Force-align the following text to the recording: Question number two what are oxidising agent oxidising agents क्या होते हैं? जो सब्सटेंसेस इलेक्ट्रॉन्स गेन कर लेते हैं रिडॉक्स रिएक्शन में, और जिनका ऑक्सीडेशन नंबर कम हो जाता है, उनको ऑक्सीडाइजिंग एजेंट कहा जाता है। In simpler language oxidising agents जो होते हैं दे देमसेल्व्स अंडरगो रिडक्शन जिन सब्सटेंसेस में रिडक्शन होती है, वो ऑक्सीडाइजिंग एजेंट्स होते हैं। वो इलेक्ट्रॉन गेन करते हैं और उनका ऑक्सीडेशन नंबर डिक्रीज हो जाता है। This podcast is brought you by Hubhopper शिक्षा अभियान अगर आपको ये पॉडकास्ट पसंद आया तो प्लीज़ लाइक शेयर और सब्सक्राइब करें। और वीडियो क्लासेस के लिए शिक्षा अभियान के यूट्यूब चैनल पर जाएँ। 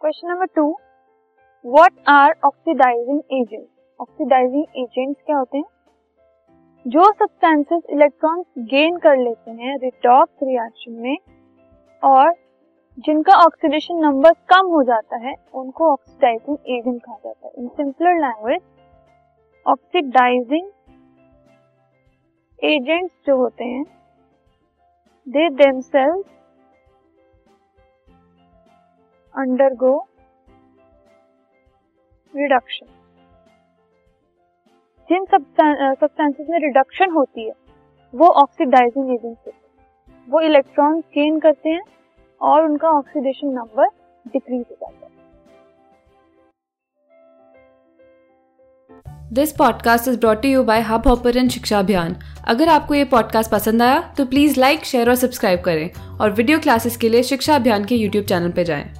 Question 0.00 0.28
number 0.28 0.46
two 0.46 0.62
what 1.64 1.92
are 2.08 2.34
oxidising 2.44 3.18
agent 3.32 3.66
oxidising 4.00 4.64
agents 4.76 5.22
क्या 5.26 5.36
होते 5.36 5.58
हैं? 5.58 5.64
जो 6.86 7.04
सब्सटेंसेस 7.12 7.82
इलेक्ट्रॉन्स 7.90 8.46
गेन 8.58 8.96
कर 8.96 9.16
लेते 9.16 9.50
हैं 9.50 9.76
रिडॉक्स 9.78 10.42
रिएक्शन 10.42 10.92
में, 10.92 11.16
और 12.02 12.32
जिनका 12.98 13.34
ऑक्सीडेशन 13.44 13.96
नंबर 13.96 14.32
कम 14.48 14.66
हो 14.66 14.82
जाता 14.82 15.16
है, 15.16 15.34
उनको 15.54 15.92
ऑक्सीडाइजिंग 15.92 16.56
एजेंट 16.68 17.02
कहा 17.02 17.16
जाता 17.24 17.46
है। 17.46 17.52
In 17.58 17.68
simpler 17.68 18.20
language 18.20 18.60
oxidising 19.66 20.70
agents 22.62 23.14
जो 23.26 23.36
होते 23.36 23.64
हैं 23.64 23.84
दे 25.26 25.48
देमसेल्व्स 25.56 26.39
अंडरगो 29.40 29.96
रिडक्शन 32.34 32.86
जिन 35.10 35.24
सब्सटेंसेस 35.26 36.46
में 36.50 36.58
रिडक्शन 36.58 37.10
होती 37.10 37.46
है, 37.46 37.52
वो 38.14 38.26
ऑक्सीडाइजिंग 38.42 39.10
एजेंट्स 39.10 39.38
होते 39.38 39.50
हैं। 39.50 39.58
वो 40.28 40.40
इलेक्ट्रॉन 40.40 41.00
गेन 41.14 41.38
करते 41.40 41.70
हैं 41.70 41.82
और 42.40 42.64
उनका 42.64 42.88
ऑक्सीडेशन 42.88 43.48
नंबर 43.48 43.88
डिक्रीज 44.26 44.64
हो 44.70 44.76
जाता 44.80 45.06
है। 45.06 45.18
This 49.32 49.52
podcast 49.52 50.08
is 50.08 50.18
brought 50.20 50.44
you 50.44 50.62
by 50.64 50.80
Hubhopper 51.08 51.48
शिक्षा 51.48 51.78
अभियान 51.78 52.16
अगर 52.48 52.68
आपको 52.68 52.94
ये 52.94 53.04
पॉडकास्ट 53.10 53.50
पसंद 53.50 53.82
आया 53.82 54.00
तो 54.18 54.26
प्लीज़ 54.26 54.60
लाइक 54.60 54.84
शेयर 54.84 55.08
और 55.08 55.14
सब्सक्राइब 55.16 55.60
करें। 55.60 56.18
और 56.18 56.30
वीडियो 56.30 56.58
क्लासेस 56.58 56.96
के 56.96 57.08
लिए 57.08 57.22
शिक्षा 57.24 57.54
अभियान 57.56 57.84
के 57.84 57.94
यूट्यूब 57.94 58.24
चैनल 58.24 58.52
पर 58.52 58.62
जाएँ। 58.62 58.99